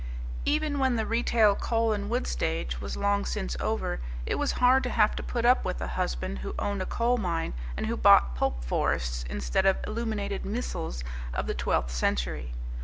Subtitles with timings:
[0.45, 4.81] Even when the retail coal and wood stage was long since over, it was hard
[4.81, 7.95] to have to put up with a husband who owned a coal mine and who
[7.95, 11.03] bought pulp forests instead of illuminated missals
[11.35, 12.51] of the twelfth century.